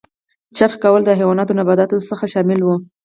چرخ 0.57 0.73
کول 0.83 1.01
له 1.05 1.13
حیواناتو 1.19 1.51
او 1.53 1.57
نباتاتو 1.59 2.05
څخه 2.09 2.25
شامل 2.33 2.59
و. 2.63 2.67